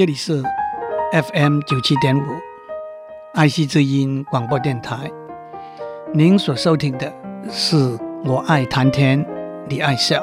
[0.00, 0.42] 这里是
[1.12, 2.22] FM 九七点五
[3.34, 5.12] 爱惜之音广播电台。
[6.14, 7.12] 您所收听的
[7.50, 7.76] 是
[8.24, 9.22] 《我爱谈天，
[9.68, 10.22] 你爱笑》，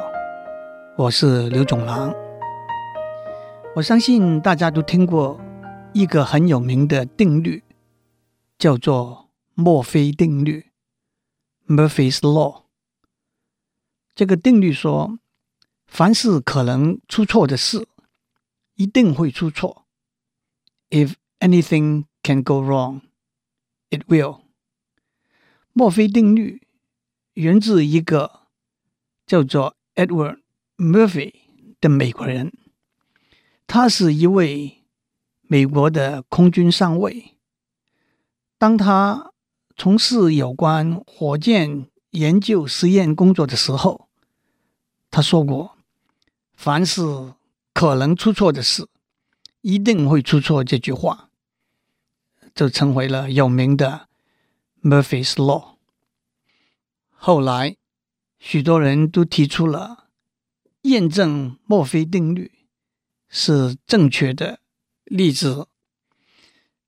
[0.98, 2.12] 我是刘总郎。
[3.76, 5.40] 我相信大家都听过
[5.94, 7.64] 一个很有名的定律，
[8.58, 10.72] 叫做墨菲定律
[11.68, 12.64] （Murphy's Law）。
[14.16, 15.20] 这个定律说，
[15.86, 17.88] 凡是可能出错的事，
[18.78, 19.86] 一定会出错。
[20.90, 23.02] If anything can go wrong,
[23.90, 24.42] it will。
[25.74, 26.62] 墨菲定律
[27.34, 28.48] 源自一个
[29.26, 30.40] 叫做 Edward
[30.78, 31.34] Murphy
[31.82, 32.54] 的美国人，
[33.68, 34.86] 他是一位
[35.42, 37.38] 美国的空军上尉。
[38.58, 39.34] 当他
[39.76, 44.08] 从事有关火箭研究实验工作的时候，
[45.12, 45.78] 他说过
[46.56, 47.34] ：“凡是
[47.78, 48.90] 可能出错的事，
[49.62, 51.30] 一定会出错。”这句话
[52.56, 54.10] 就成为了有名的
[54.82, 55.76] Murphy's Law。
[57.12, 57.78] 后来，
[58.40, 60.08] 许多人都提出了
[60.82, 62.52] 验证墨菲定律
[63.30, 64.60] 是正确的
[65.04, 65.68] 例子。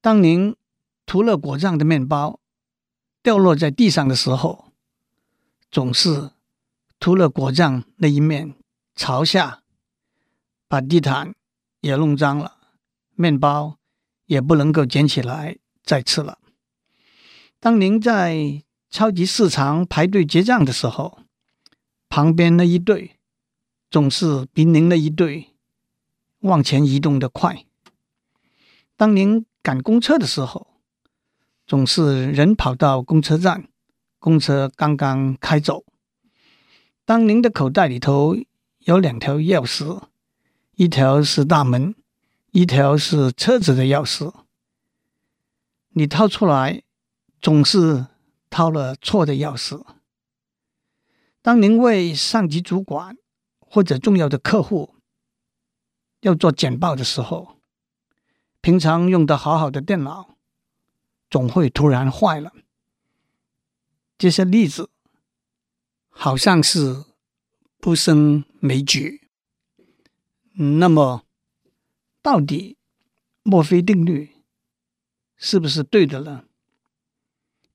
[0.01, 0.55] 当您
[1.05, 2.39] 涂了果酱的面包
[3.21, 4.71] 掉落在地上的时候，
[5.69, 6.31] 总是
[6.99, 8.55] 涂了果酱那一面
[8.95, 9.58] 朝下。
[10.69, 11.33] 把地毯
[11.81, 12.57] 也弄脏了，
[13.15, 13.79] 面包
[14.27, 16.37] 也不能够捡起来再吃了。
[17.59, 21.21] 当您在超级市场排队结账的时候，
[22.07, 23.17] 旁边那一队
[23.89, 25.55] 总是比您那一队
[26.41, 27.65] 往前移动的快。
[28.95, 30.67] 当您赶公车的时候，
[31.65, 33.67] 总是人跑到公车站，
[34.19, 35.83] 公车刚刚开走。
[37.05, 38.37] 当您的口袋里头
[38.77, 40.03] 有两条钥匙。
[40.80, 41.94] 一条是大门，
[42.52, 44.33] 一条是车子的钥匙。
[45.89, 46.83] 你掏出来，
[47.41, 48.08] 总是
[48.49, 49.86] 掏了错的钥匙。
[51.42, 53.17] 当您为上级主管
[53.59, 54.95] 或者重要的客户
[56.21, 57.58] 要做简报的时候，
[58.61, 60.37] 平常用的好好的电脑
[61.30, 62.53] 总会突然坏了。
[64.17, 64.89] 这些例子
[66.08, 67.03] 好像是
[67.82, 69.28] 不胜枚举。
[70.54, 71.23] 那么，
[72.21, 72.77] 到底
[73.43, 74.32] 墨菲定律
[75.37, 76.43] 是不是对的呢？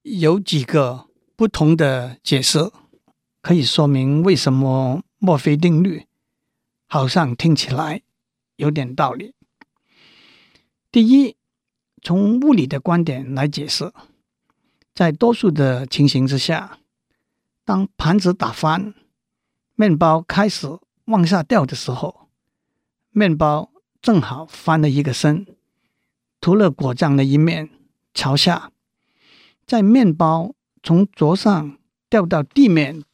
[0.03, 2.71] 有几个不同的解释
[3.41, 6.07] 可以说明为什么墨菲定律
[6.87, 8.03] 好像听起来
[8.57, 9.35] 有点道理。
[10.93, 11.37] 第一，
[12.03, 13.91] 从物理的观点来解释，
[14.95, 16.79] 在多数的情形之下，
[17.65, 18.95] 当盘子打翻，
[19.75, 20.69] 面包开始
[21.07, 22.24] 往下掉的时候，
[23.17, 23.71] 面包
[24.03, 25.47] 正好翻了一个身，
[26.41, 27.71] 涂了果酱的一面
[28.13, 28.73] 朝下，
[29.65, 30.53] 在面包
[30.83, 31.79] 从桌上
[32.11, 33.05] 掉到地面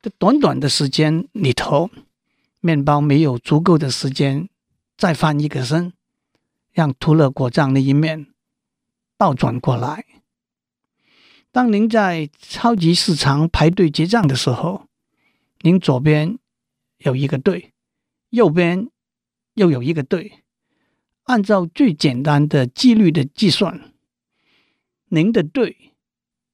[0.00, 1.90] 的短短的时间里头，
[2.60, 4.48] 面包没有足够的时间
[4.96, 5.92] 再翻一个身，
[6.72, 8.28] 让涂了果酱的一面
[9.18, 10.06] 倒转过来。
[11.50, 14.86] 当您在超级市场排队结账的时候，
[15.60, 16.38] 您左边
[17.00, 17.74] 有一个队，
[18.30, 18.88] 右边。
[19.54, 20.44] 又有一个队，
[21.24, 23.92] 按照最简单的几率的计算，
[25.08, 25.92] 您的队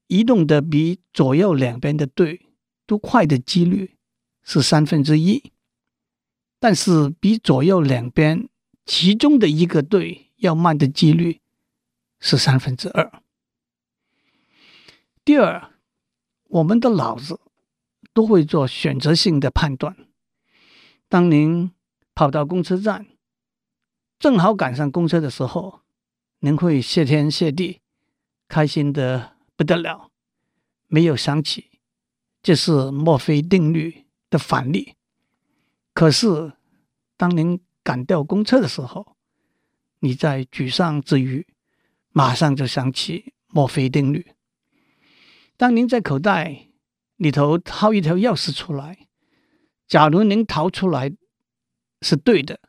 [0.09, 2.47] 移动的比左右两边的队
[2.87, 3.97] 都快的几率
[4.43, 5.53] 是三分之一，
[6.59, 8.49] 但是比左右两边
[8.85, 11.41] 其中的一个队要慢的几率
[12.19, 13.23] 是三分之二。
[15.25, 15.71] 第二，
[16.49, 17.39] 我们的脑子
[18.13, 19.97] 都会做选择性的判断，
[21.09, 21.71] 当您。
[22.19, 23.07] 跑到公车站，
[24.19, 25.83] 正好赶上公车的时候，
[26.41, 27.81] 您会谢天谢地，
[28.49, 30.11] 开心得不得了。
[30.89, 31.71] 没有想起
[32.43, 34.97] 这是墨菲定律的反例。
[35.95, 36.55] 可是，
[37.17, 39.17] 当您赶掉公车的时候，
[40.01, 41.47] 你在沮丧之余，
[42.11, 44.27] 马上就想起墨菲定律。
[45.57, 46.67] 当您在口袋
[47.15, 49.07] 里头掏一条钥匙出来，
[49.87, 51.13] 假如您掏出来。
[52.01, 52.61] 是对的，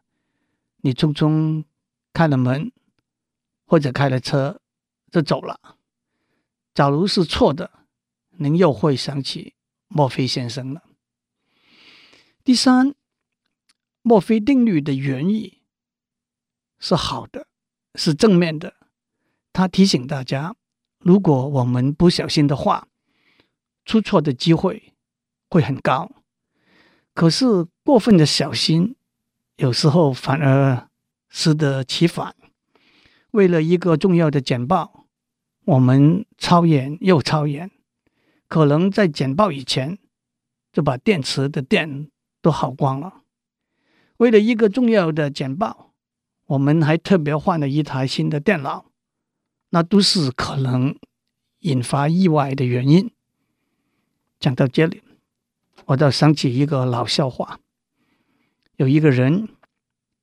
[0.78, 1.64] 你匆匆
[2.14, 2.72] 开了门
[3.66, 4.60] 或者开了车
[5.12, 5.78] 就走了。
[6.74, 7.86] 假如是错的，
[8.31, 9.54] 您又会想起
[9.88, 10.84] 墨菲先生了。
[12.44, 12.96] 第三，
[14.02, 15.62] 墨菲定律的原意
[16.80, 17.48] 是好的，
[17.94, 18.75] 是正面的。
[19.54, 20.56] 他提醒大家，
[21.00, 22.88] 如果我们不小心的话，
[23.86, 24.96] 出错的机会
[25.50, 26.12] 会很高。
[27.14, 28.96] 可是过分的小心。
[29.60, 30.88] 有时候反而
[31.28, 32.34] 适得其反。
[33.32, 35.06] 为了一个重要的简报，
[35.66, 37.70] 我们超演又超演，
[38.48, 39.98] 可能在简报以前
[40.72, 42.10] 就把电池的电
[42.42, 43.22] 都耗光了。
[44.18, 45.92] 为了一个重要的简报，
[46.46, 48.86] 我们还特别换了一台新的电脑，
[49.72, 50.98] 那都是可能
[51.60, 53.12] 引发意外的原因。
[54.40, 55.04] 讲到这里，
[55.88, 57.60] 我倒想起一个老笑话。
[58.80, 59.50] 有一个人，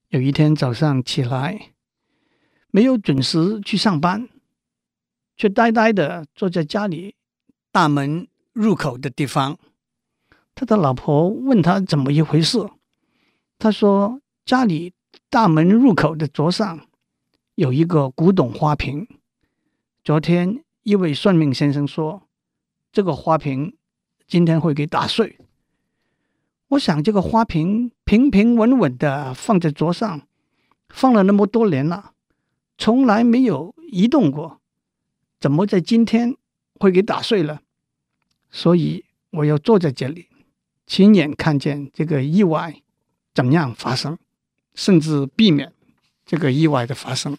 [0.09, 1.73] 有一天早上起来，
[2.71, 4.31] 没有准时去上班，
[5.37, 7.17] 却呆呆的坐在家里
[7.71, 9.59] 大门入口的地方。
[10.55, 12.67] 他的老婆问他怎么一回事，
[13.59, 14.95] 他说家里
[15.29, 16.89] 大门入口的桌上
[17.57, 19.07] 有一个古董花瓶。
[20.03, 22.27] 昨天一位算命先生说，
[22.91, 23.77] 这个花瓶
[24.27, 25.39] 今天会给打碎。
[26.69, 30.27] 我想这个花瓶平平稳稳的放在桌上，
[30.89, 32.13] 放了那么多年了，
[32.77, 34.61] 从来没有移动过，
[35.39, 36.37] 怎么在今天
[36.75, 37.63] 会给打碎了？
[38.51, 40.29] 所以我要坐在这里，
[40.87, 42.83] 亲眼看见这个意外
[43.33, 44.19] 怎样发生，
[44.75, 45.73] 甚至避免
[46.25, 47.39] 这个意外的发生。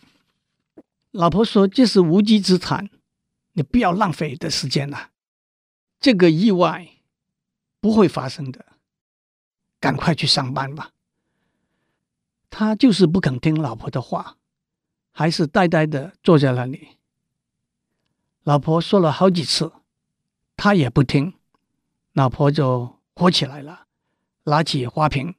[1.12, 2.90] 老婆说：“这是无稽之谈，
[3.54, 5.10] 你不要浪费的时间了，
[6.00, 6.88] 这个意外
[7.82, 8.66] 不会发生的。”
[9.80, 10.92] 赶快去上班吧。
[12.50, 14.38] 他就是不肯听老婆的话，
[15.12, 16.98] 还是呆呆的坐在那里。
[18.44, 19.74] 老婆说了好几次，
[20.56, 21.34] 他也不听，
[22.14, 23.88] 老婆就火起来了，
[24.46, 25.36] 拿起花瓶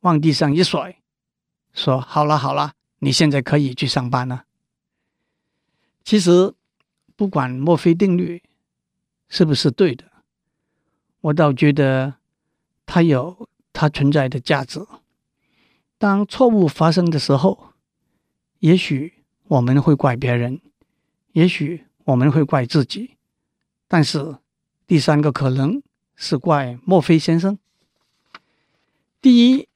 [0.00, 1.00] 往地上一甩，
[1.72, 4.44] 说：“好了好了，你现在可以去上班了。”
[6.02, 6.52] 其实，
[7.14, 8.42] 不管墨菲定律
[9.28, 10.10] 是不是对的，
[11.20, 12.16] 我倒觉得
[12.84, 13.48] 他有。
[13.72, 14.80] 它存在的价值。
[15.98, 17.74] 当错误发生的时候，
[18.60, 20.60] 也许我们会怪别人，
[21.32, 23.16] 也许我们会怪自己，
[23.86, 24.36] 但是
[24.86, 25.82] 第三个可能
[26.14, 27.58] 是怪墨菲先生。
[29.20, 29.68] 第一，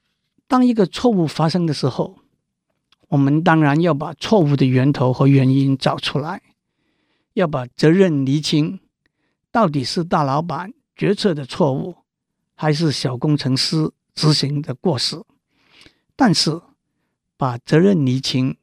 [0.47, 2.17] 当一个错误发生的时候，
[3.09, 6.41] 我们当然要把错误的源头和原因找出来，
[7.35, 8.81] 要把责任厘清，
[9.53, 12.04] 到底是大老板决策的错误。
[12.55, 15.23] 还是小工程师执行的过失，
[16.17, 16.61] 但是
[17.37, 18.57] 把责任厘清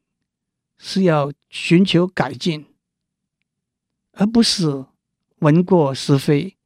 [0.77, 2.65] 是要寻求改进，
[4.13, 4.85] 而不是
[5.39, 6.57] 闻过是非，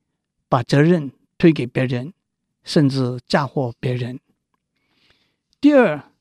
[0.48, 2.13] 把责任推给别人，
[2.63, 4.19] 甚至嫁祸别人。
[5.60, 6.12] 第二，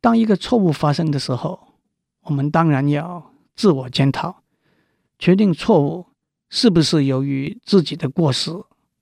[0.00, 1.74] 当一个错误发生的时候，
[2.22, 4.42] 我们当然要自我检讨，
[5.18, 6.06] 确定错误
[6.48, 8.50] 是不是由于自己的过失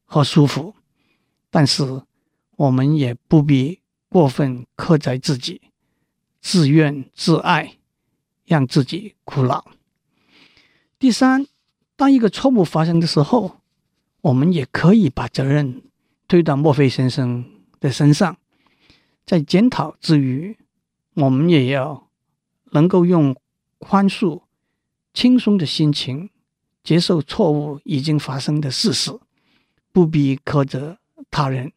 [0.04, 0.74] 和疏忽。
[1.56, 2.02] 但是，
[2.56, 3.80] 我们也不必
[4.10, 5.62] 过分苛责自己，
[6.42, 7.78] 自怨自艾，
[8.44, 9.64] 让自己苦恼。
[10.98, 11.46] 第三，
[11.96, 13.62] 当一个错误发生的时候，
[14.20, 15.82] 我们也可以把责任
[16.28, 17.46] 推到墨菲先生
[17.80, 18.36] 的身上。
[19.24, 20.58] 在检讨之余，
[21.14, 22.10] 我们也要
[22.72, 23.34] 能够用
[23.78, 24.42] 宽恕、
[25.14, 26.28] 轻松的心情
[26.84, 29.18] 接受错误已经发生的事实，
[29.90, 30.98] 不必苛责。
[31.36, 31.70] 他人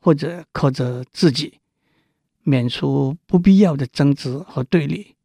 [0.00, 1.60] 或者靠着自己，
[2.44, 5.16] 免除不必要的争执和对立。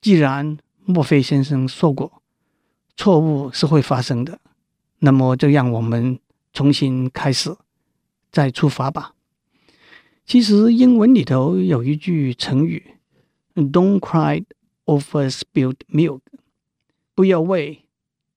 [0.00, 2.22] 既然墨菲先生说过，
[2.96, 4.40] 错误是会发生的，
[5.00, 6.18] 那么就让我们
[6.54, 7.54] 重新开始，
[8.32, 9.12] 再出发吧。
[10.24, 12.94] 其实英文里头有一句成语
[13.54, 14.42] ：“Don't cry
[14.86, 16.22] over spilled milk”，
[17.14, 17.84] 不要为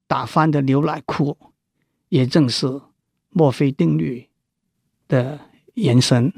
[0.06, 1.38] 打翻的牛奶哭，
[2.10, 2.82] 也正是
[3.30, 4.27] 墨菲定律
[5.12, 5.41] 的
[5.74, 6.34] 延伸，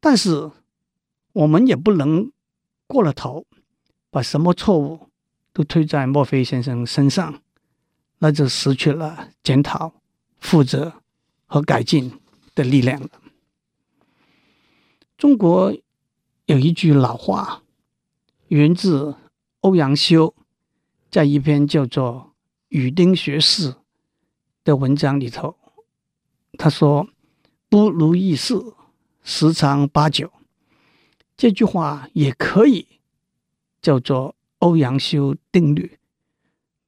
[0.00, 0.50] 但是
[1.32, 2.32] 我们也不能
[2.88, 3.46] 过了头，
[4.10, 5.08] 把什么错误
[5.52, 7.40] 都推在墨菲先生身上，
[8.18, 9.92] 那就失去了检讨、
[10.40, 10.92] 负责
[11.46, 12.18] 和改进
[12.56, 13.10] 的力量了。
[15.16, 15.72] 中国
[16.46, 17.62] 有一句老话，
[18.48, 19.14] 源自
[19.60, 20.34] 欧阳修
[21.08, 22.32] 在一篇叫做
[22.70, 23.72] 《与丁学士》
[24.64, 25.56] 的文章里头，
[26.58, 27.08] 他说。
[27.70, 28.60] 不如意事
[29.22, 30.32] 十常八九，
[31.36, 32.88] 这句话也可以
[33.80, 35.98] 叫做欧阳修定律，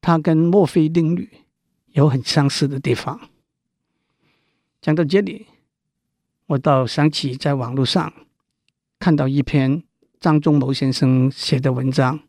[0.01, 1.29] 它跟墨菲定律
[1.93, 3.29] 有很相似的地方。
[4.81, 5.47] 讲到这里，
[6.47, 8.11] 我倒想起在网络上
[8.99, 9.81] 看到一篇
[10.19, 12.19] 张忠谋先生写的文章，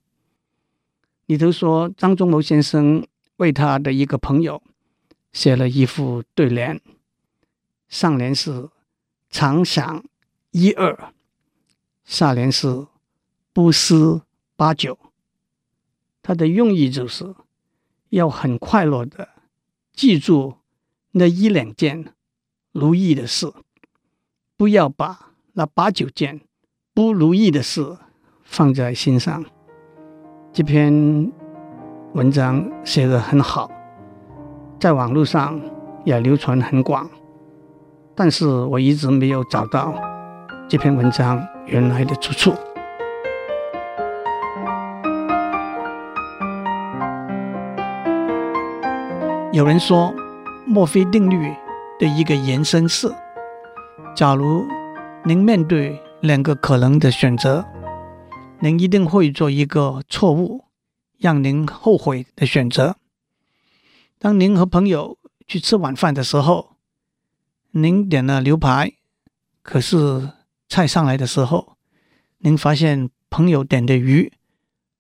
[1.26, 3.04] 里头说张忠谋先生
[3.38, 4.62] 为他的一个朋友
[5.32, 6.80] 写了一副对联。
[7.94, 8.70] 上联是
[9.30, 10.02] 常想
[10.50, 11.14] 一二，
[12.02, 12.88] 下联是
[13.52, 14.22] 不思
[14.56, 14.98] 八九。
[16.20, 17.36] 它的用意就是
[18.08, 19.28] 要很快乐的
[19.92, 20.56] 记住
[21.12, 22.12] 那一两件
[22.72, 23.52] 如意的事，
[24.56, 26.40] 不要把那八九件
[26.92, 27.96] 不如意的事
[28.42, 29.44] 放在心上。
[30.52, 31.32] 这篇
[32.14, 33.70] 文章写得很好，
[34.80, 35.60] 在网络上
[36.04, 37.08] 也流传很广，
[38.14, 39.94] 但是我一直没有找到
[40.68, 42.54] 这篇文章原来的出处。
[49.52, 50.14] 有人说，
[50.66, 51.54] 墨菲定律
[51.98, 53.12] 的一个延伸是：
[54.14, 54.66] 假如
[55.24, 57.64] 您面对两个可能的选择。
[58.60, 60.64] 您一定会做一个错误，
[61.18, 62.96] 让您后悔的选择。
[64.18, 66.73] 当您和朋友去吃晚饭的时候，
[67.76, 68.92] 您点了牛排，
[69.62, 70.30] 可是
[70.68, 71.76] 菜上来的时候，
[72.38, 74.32] 您发现朋友点的鱼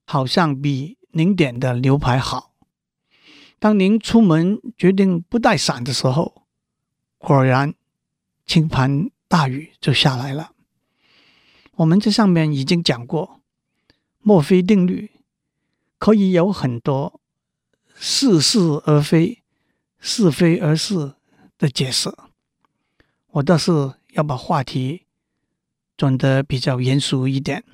[0.04, 2.52] 好像比您点的牛排好。
[3.60, 6.42] 当您出门决定不带伞的时候，
[7.16, 7.74] 果然
[8.44, 10.50] 倾盆大雨就下来了。
[11.76, 13.40] 我们这上面已经讲过。
[14.18, 15.12] 墨菲定律
[15.98, 17.20] 可以有很多
[17.94, 19.44] 似是而非、
[20.00, 21.14] 是非而是
[21.56, 22.12] 的解释。
[23.34, 23.72] 我倒是
[24.12, 25.06] 要把话题
[25.96, 27.64] 转得比较严肃一点。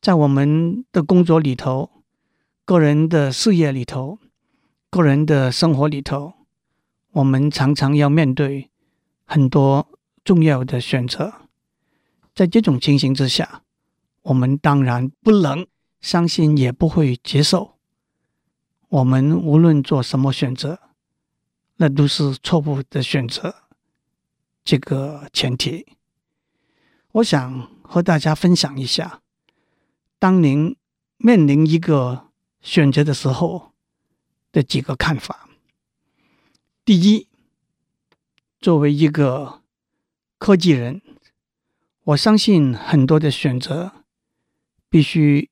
[0.00, 2.02] 在我们的工作里头、
[2.64, 4.18] 个人的事业里头、
[4.90, 6.34] 个人的生活里头，
[7.12, 8.68] 我们常常要面对
[9.24, 9.86] 很多
[10.24, 11.32] 重要的选择。
[12.34, 13.62] 在这种情形之下，
[14.22, 15.64] 我们当然不能
[16.00, 17.76] 相信，也不会接受。
[18.88, 20.80] 我们无论做什么选择，
[21.76, 23.54] 那都是错误的选择。
[24.64, 25.86] 这个前提，
[27.12, 29.20] 我想和大家分享一下：
[30.18, 30.74] 当您
[31.18, 32.28] 面临一个
[32.62, 33.72] 选择的时候
[34.50, 35.48] 的几个看法。
[36.84, 37.28] 第一，
[38.58, 39.62] 作为一个
[40.38, 41.02] 科技人，
[42.04, 43.92] 我相信很多的选择。
[44.90, 45.50] 必须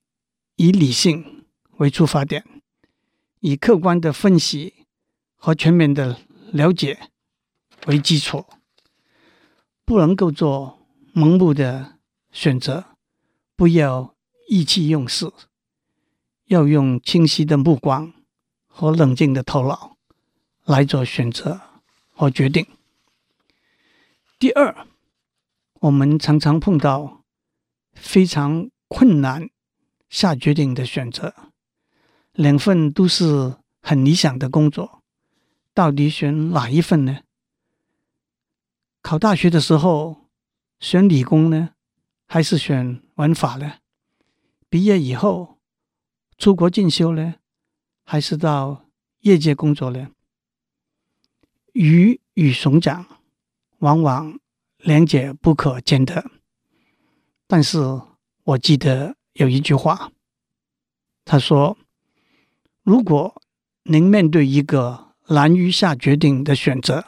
[0.55, 1.45] 以理性
[1.79, 2.45] 为出发点，
[3.41, 4.85] 以客观的分析
[5.35, 6.21] 和全面的
[6.53, 7.09] 了解
[7.87, 8.45] 为基础，
[9.85, 10.79] 不能够做
[11.13, 11.99] 盲目的
[12.31, 12.85] 选择，
[13.55, 14.15] 不要
[14.47, 15.31] 意气用事，
[16.45, 18.13] 要用清晰的目光
[18.67, 19.97] 和冷静的头脑
[20.63, 21.59] 来做选择
[22.13, 22.65] 和决定。
[24.39, 24.87] 第二，
[25.81, 27.23] 我们常常碰到
[27.93, 29.49] 非常困难
[30.09, 31.33] 下决定的选择，
[32.31, 35.01] 两份都是很理想的工作，
[35.73, 37.22] 到底选哪一份呢？
[39.03, 40.29] 考大学的时候
[40.79, 41.75] 选理工呢，
[42.25, 43.73] 还是选文法呢？
[44.69, 45.59] 毕业以后
[46.39, 47.35] 出国进修呢，
[48.03, 48.85] 还是到
[49.19, 50.09] 业界工作呢？
[51.73, 53.05] 鱼与熊掌
[53.79, 54.39] 往往
[54.77, 56.31] 两者不可兼得，
[57.45, 58.01] 但是。
[58.45, 60.11] 我记得有一句话，
[61.23, 61.77] 他说
[62.83, 63.41] ：“如果
[63.83, 67.05] 您面对一个难于下决定的选择，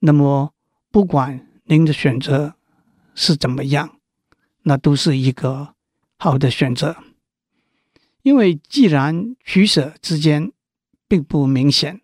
[0.00, 0.51] 那么
[0.92, 2.54] 不管您的选择
[3.14, 3.98] 是怎么样，
[4.62, 5.74] 那都是一个
[6.18, 6.96] 好的选择。
[8.22, 10.52] 因为既然取舍之间
[11.08, 12.02] 并不明显，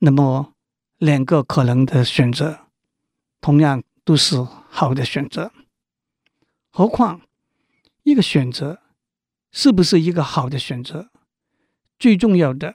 [0.00, 0.54] 那么
[0.96, 2.66] 两个可能的选择
[3.40, 5.52] 同样都是好的选择。
[6.70, 7.20] 何况。”
[8.04, 8.80] 一个选择
[9.52, 11.10] 是不是一个好的选择？
[11.98, 12.74] 最重要的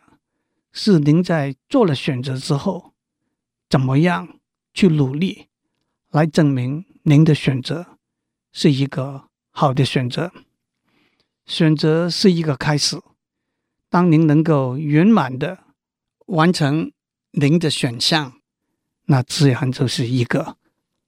[0.71, 2.93] 是您在做了选择之后，
[3.67, 4.39] 怎么样
[4.73, 5.47] 去努力
[6.09, 7.97] 来证明您的选择
[8.51, 10.31] 是一个好的选择。
[11.45, 13.01] 选择是一个开始，
[13.89, 15.63] 当您能够圆满的
[16.27, 16.91] 完成
[17.31, 18.39] 您的选项，
[19.05, 20.57] 那自然就是一个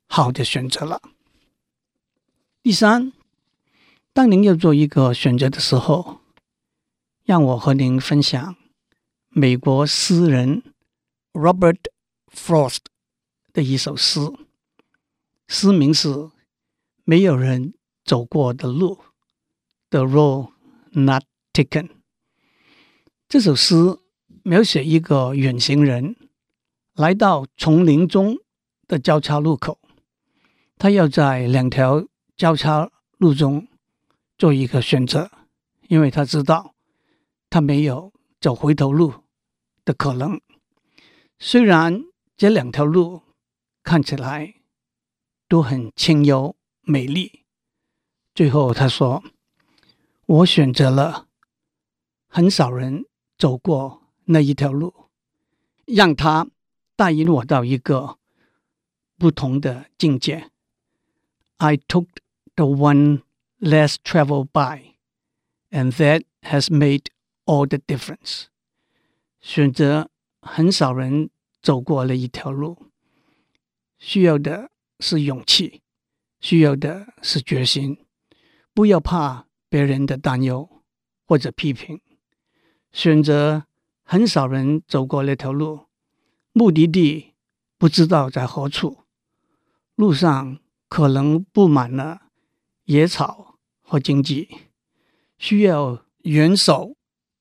[0.07, 1.01] 好的选择了。
[2.61, 3.11] 第三。
[4.13, 6.21] 当您要做一个选择的时候，
[7.25, 8.55] 让我和您分享
[9.27, 10.63] 美国诗人
[11.33, 11.81] Robert
[12.33, 12.77] Frost
[13.55, 14.19] 的一首诗，
[15.47, 16.09] 诗名是
[17.05, 18.97] 《没有人走过的路》
[19.89, 20.51] （The Road
[20.91, 21.89] Not Taken）。
[23.29, 23.97] 这首诗
[24.43, 26.17] 描写一个远行人
[26.95, 28.37] 来到丛林中
[28.89, 29.79] 的交叉路口，
[30.77, 33.67] 他要在两条交叉路中。
[34.37, 35.31] 做一个选择，
[35.87, 36.75] 因为他知道
[37.49, 39.13] 他没有走回头路
[39.85, 40.41] 的可能。
[41.39, 42.03] 虽然
[42.35, 43.21] 这两条路
[43.85, 44.55] 看起来
[45.47, 47.45] 都很清幽美丽，
[48.33, 49.23] 最后他说
[50.25, 51.27] ：“我选择了
[52.27, 53.05] 很少人
[53.37, 55.11] 走过那一条路，
[55.85, 56.47] 让它
[56.95, 58.17] 带领我到一个
[59.19, 60.49] 不同的境界。
[61.57, 62.07] I took
[62.55, 63.21] the one
[63.59, 64.95] less traveled by,
[65.69, 67.05] and that has made
[67.45, 68.45] all the difference.
[69.39, 70.09] 选择
[70.41, 71.29] 很少人
[71.61, 72.84] 走过的一条路，
[73.97, 75.81] 需要的是勇气，
[76.39, 77.97] 需要的是决心。
[78.73, 80.83] 不要怕别人的担忧
[81.25, 82.01] 或者批评。
[82.91, 83.65] 选择
[84.03, 85.87] 很少人走过那条路，
[86.51, 87.33] 目的地
[87.77, 89.03] 不知道在何处，
[89.95, 92.27] 路上可能布满了
[92.83, 94.49] 野草和荆棘，
[95.37, 96.95] 需要援手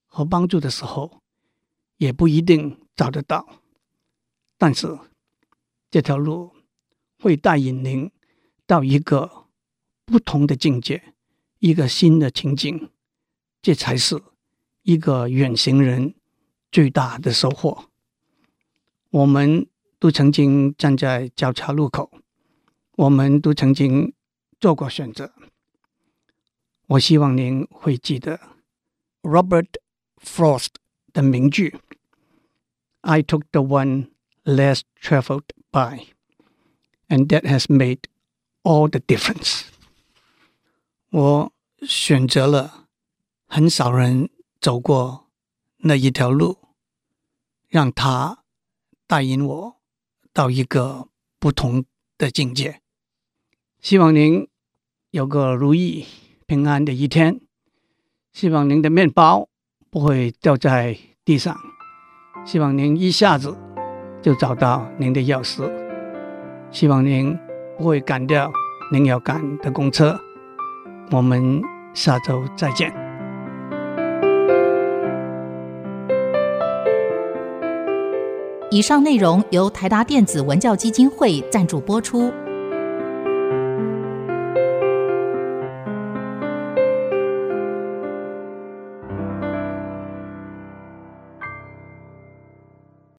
[0.07, 1.21] 和帮助的时候。
[1.99, 3.61] 也不一定找得到，
[4.59, 4.99] 但是
[5.95, 6.51] 这条路
[7.21, 8.11] 会带引您
[8.67, 9.47] 到一个
[10.05, 11.15] 不同的境界，
[11.61, 12.91] 一个新的情景，
[13.63, 14.21] 这才是
[14.83, 16.17] 一个远行人
[16.73, 17.91] 最大的收获。
[19.11, 19.69] 我们
[20.01, 22.11] 都曾经站在交叉路口，
[22.97, 24.13] 我们都曾经
[24.59, 25.33] 做过选择。
[26.87, 28.41] 我希望您会记得
[29.23, 29.69] Robert
[30.21, 30.71] Frost
[31.13, 31.77] 的名句。
[33.03, 34.11] I took the one
[34.43, 36.07] less traveled by,
[37.09, 38.03] and that has made
[38.63, 39.63] all the difference.
[41.11, 41.53] 我
[41.83, 42.87] 选择了
[43.47, 45.29] 很少人走过
[45.79, 46.59] 那一条路，
[47.69, 48.45] 让他
[49.09, 49.77] 带引我
[50.33, 51.09] 到一个
[51.41, 51.85] 不同
[52.17, 52.81] 的境界。
[53.81, 54.49] 希望您
[55.11, 56.07] 有个如意
[56.47, 57.41] 平安的一天。
[58.33, 59.49] 希望您的面包
[59.91, 61.57] 不会掉在地上。
[62.45, 63.57] 希望您一下子
[64.25, 65.71] 就找到您的钥匙。
[66.71, 67.39] 希望您
[67.77, 68.51] 不会赶掉
[68.91, 70.19] 您要赶的公车。
[71.11, 71.63] 我们
[71.93, 72.91] 下周再见。
[78.71, 82.33] 以上内容由台达电子文教基金会赞助播出。